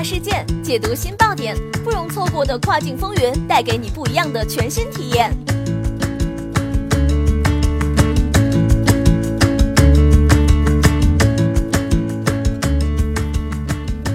[0.00, 1.54] 大事件解读新爆点，
[1.84, 5.30] 不容错过的跨境风云，带给你不一样的全新体验。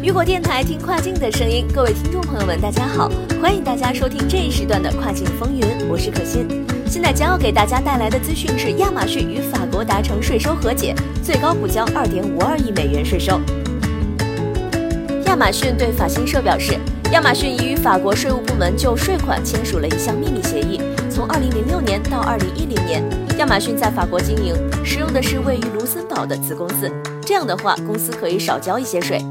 [0.02, 6.66] 雨果电台听跨境的声音，各位听众朋友们，大家好，欢迎大家收听这一时段的跨境风云，我是可心。
[6.88, 13.40] 现在将要给大家带来的资讯是亚马逊与法国达成税收和解，最高补交二点五二亿美元税收。
[15.36, 16.80] 亚马逊对法新社表示，
[17.12, 20.80] 亚马逊已与法国税务部门就税款签署了一项秘密协议。
[21.10, 23.04] 从二零零六年到二零一零年，
[23.38, 26.90] 亚马逊在法国经营，使用的是位于卢森堡的子公司。
[27.22, 29.22] 这样的话，公司可以少交一些税。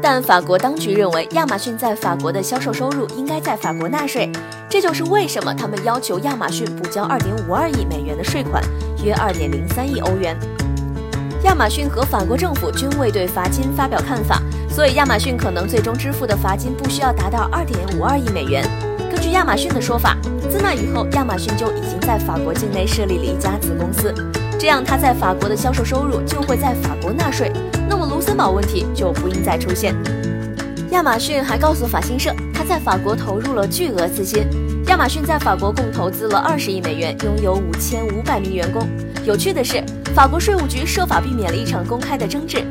[0.00, 4.30] 但法国当局认为，亚马逊在法国的销售收入应该在法国纳税，
[4.68, 8.62] 这就是为什么他们要求亚马逊补交二点五二亿美元的税款，
[9.04, 10.38] 约二点零三亿欧元。
[11.42, 14.40] 亚马逊和法国政府均未对罚金发表看法。
[14.70, 18.64] 所以，亚马逊可能最终支付的罚金不需要达到二点五二亿美元。
[19.10, 20.16] 根据亚马逊的说法，
[20.48, 24.14] 自那以后，亚马逊就已经在法国境内设立了一家子公司，
[24.58, 27.50] 这样它在法国的销售收入就会在法国纳税，
[27.88, 29.94] 那么卢森堡问题就不应再出现。
[30.92, 34.46] 亚马逊还告诉法新社，他在法国投入了巨额资金。
[34.86, 38.88] 亚马逊在法国共投资了二十亿美元，拥有五千五百名员工。
[39.24, 39.82] 有趣的是，
[40.14, 42.64] 法国税务局设法避免了一场公开的争执。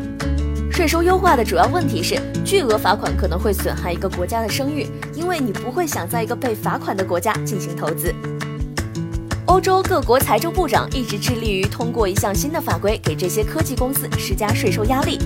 [0.79, 8.15] 税收优化的主要问题是，巨额罚款可能会损害一个国家的声誉，因为你不会想在一个被罚款的国家进行投资。
[9.47, 15.19] 欧洲各国财政部长一直致力于通过一项新的法规给这些科技公司施加税收压力。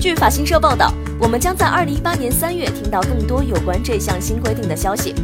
[0.00, 5.14] 据法新社报道，我们将在二零一八年三月听到更多有关这项新规定的消息。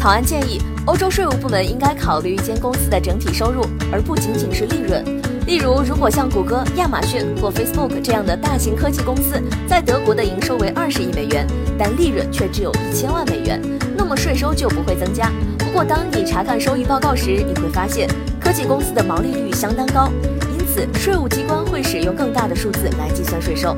[0.00, 5.22] 草案建议，欧洲税务部门应该考虑一间公司的整体收入，而不仅仅是利润。
[5.46, 11.46] 例如，如果像谷歌、亚马逊或 Facebook 这样的大型科技公司在德国的营收为二十亿美元，
[11.78, 13.60] 但利润却只有一千万美元，
[13.94, 15.30] 那么税收就不会增加。
[15.58, 18.08] 不过，当你查看收益报告时，你会发现
[18.40, 20.10] 科技公司的毛利率相当高，
[20.58, 23.76] 因此税务机关会使用更大的数字来计算税收。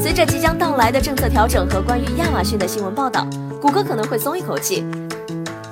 [0.00, 3.26] 随着即将到来的政策调整和关于亚马逊的新闻报道，
[3.60, 4.86] 谷歌可能会松一口气。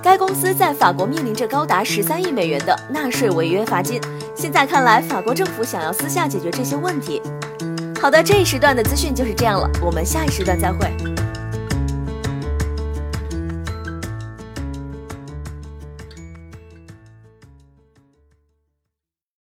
[0.03, 4.01] 该公司在法国面临着高达十三亿美元的纳税违约罚金。
[4.41, 7.21] 现在看来，法国政府想要私下解决这些问题。
[8.01, 10.91] 好的，这一时段的资讯就是这样了，我们下一时段再会。